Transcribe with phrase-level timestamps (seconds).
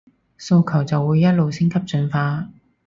[0.39, 2.49] 訴求就會一路升級進化